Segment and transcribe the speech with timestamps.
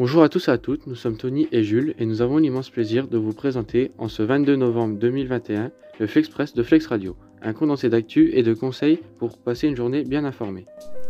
[0.00, 2.70] Bonjour à tous et à toutes, nous sommes Tony et Jules et nous avons l'immense
[2.70, 7.52] plaisir de vous présenter en ce 22 novembre 2021 le Flexpress de Flex Radio, un
[7.52, 10.64] condensé d'actu et de conseils pour passer une journée bien informée.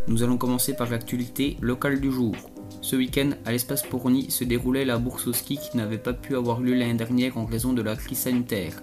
[0.08, 2.34] Nous allons commencer par l'actualité locale du jour.
[2.80, 6.34] Ce week-end, à l'espace Porny se déroulait la bourse au ski qui n'avait pas pu
[6.34, 8.82] avoir lieu l'année dernière en raison de la crise sanitaire.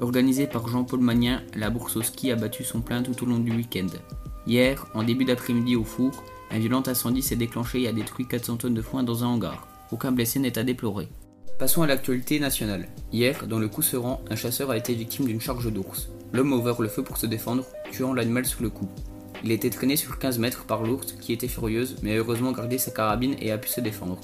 [0.00, 3.40] Organisée par Jean-Paul Magnin, la bourse au ski a battu son plein tout au long
[3.40, 3.88] du week-end.
[4.46, 6.12] Hier, en début d'après-midi au four,
[6.50, 9.68] un violent incendie s'est déclenché et a détruit 400 tonnes de foin dans un hangar.
[9.92, 11.08] Aucun blessé n'est à déplorer.
[11.58, 12.88] Passons à l'actualité nationale.
[13.12, 16.08] Hier, dans le Cousseran, un chasseur a été victime d'une charge d'ours.
[16.32, 18.88] L'homme a ouvert le feu pour se défendre, tuant l'animal sur le coup.
[19.44, 22.78] Il été traîné sur 15 mètres par l'ours qui était furieuse, mais a heureusement gardé
[22.78, 24.20] sa carabine et a pu se défendre.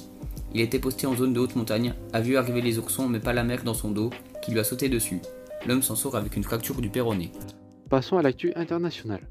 [0.53, 3.33] Il était posté en zone de haute montagne, a vu arriver les oursons mais pas
[3.33, 4.09] la mer dans son dos,
[4.41, 5.19] qui lui a sauté dessus.
[5.67, 7.31] L'homme s'en sort avec une fracture du péroné.
[7.89, 9.27] Passons à l'actu internationale.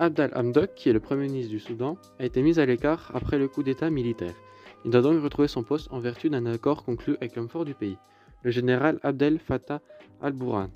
[0.00, 3.38] Abdel Hamdok, qui est le Premier ministre du Soudan, a été mis à l'écart après
[3.38, 4.32] le coup d'État militaire.
[4.86, 7.74] Il doit donc retrouver son poste en vertu d'un accord conclu avec l'homme fort du
[7.74, 7.98] pays,
[8.42, 9.82] le général Abdel Fattah
[10.22, 10.70] al-Burhan.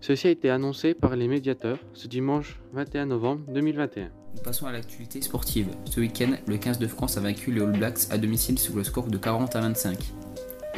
[0.00, 4.10] Ceci a été annoncé par les médiateurs ce dimanche 21 novembre 2021.
[4.34, 5.68] Nous passons à l'actualité sportive.
[5.84, 8.82] Ce week-end, le 15 de France a vaincu les All Blacks à domicile sur le
[8.82, 9.98] score de 40 à 25.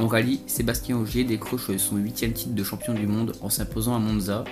[0.00, 3.98] En rallye, Sébastien Ogier décroche son huitième titre de champion du monde en s'imposant à
[3.98, 4.44] Monza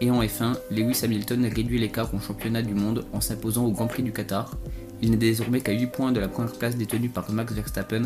[0.00, 3.86] et en F1, Lewis Hamilton réduit l'écart au championnat du monde en s'imposant au Grand
[3.86, 4.56] Prix du Qatar.
[5.00, 8.02] Il n'est désormais qu'à 8 points de la première place détenue par Max Verstappen,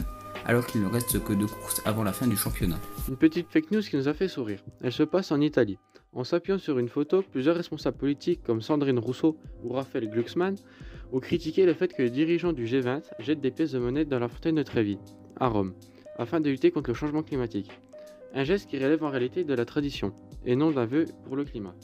[0.46, 2.78] alors qu'il ne reste que deux courses avant la fin du championnat.
[3.08, 4.62] Une petite fake news qui nous a fait sourire.
[4.82, 5.78] Elle se passe en Italie.
[6.12, 10.54] En s'appuyant sur une photo, plusieurs responsables politiques comme Sandrine Rousseau ou Raphaël Glucksmann
[11.12, 14.18] ont critiqué le fait que les dirigeants du G20 jettent des pièces de monnaie dans
[14.18, 14.98] la fontaine de Trévi,
[15.38, 15.74] à Rome,
[16.16, 17.70] afin de lutter contre le changement climatique.
[18.34, 20.12] Un geste qui relève en réalité de la tradition,
[20.46, 21.74] et non d'un vœu pour le climat.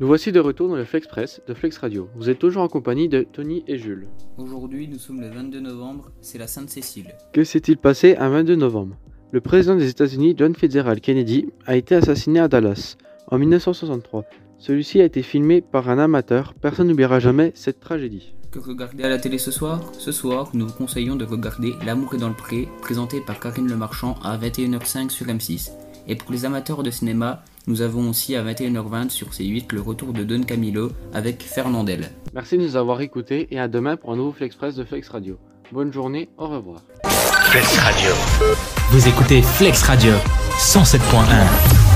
[0.00, 2.08] Nous voici de retour dans le Flexpress de Flex Radio.
[2.16, 4.08] Vous êtes toujours en compagnie de Tony et Jules.
[4.38, 7.14] Aujourd'hui, nous sommes le 22 novembre, c'est la Sainte-Cécile.
[7.32, 8.96] Que s'est-il passé un 22 novembre?
[9.30, 12.96] Le président des États-Unis, John Fitzgerald Kennedy, a été assassiné à Dallas
[13.28, 14.24] en 1963.
[14.58, 18.34] Celui-ci a été filmé par un amateur, personne n'oubliera jamais cette tragédie.
[18.50, 19.80] Que regarder à la télé ce soir?
[19.98, 23.68] Ce soir, nous vous conseillons de regarder L'amour est dans le pré, présenté par Karine
[23.68, 25.70] Le Marchand à 21h05 sur M6.
[26.10, 30.12] Et pour les amateurs de cinéma, nous avons aussi à 21h20 sur C8 le retour
[30.12, 32.10] de Don Camillo avec Fernandel.
[32.34, 35.38] Merci de nous avoir écoutés et à demain pour un nouveau Flexpress de Flex Radio.
[35.70, 36.80] Bonne journée, au revoir.
[37.04, 38.10] Flex Radio.
[38.90, 40.14] Vous écoutez Flex Radio
[40.58, 41.89] 107.1.